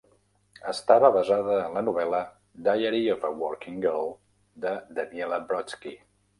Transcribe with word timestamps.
Estava 0.69 1.11
basada 1.17 1.57
en 1.65 1.75
la 1.79 1.83
novel·la 1.89 2.23
"Diary 2.69 3.03
of 3.17 3.29
a 3.31 3.33
Working 3.45 3.79
Girl" 3.87 4.13
de 4.67 4.75
Daniella 5.01 5.43
Brodsky. 5.49 5.97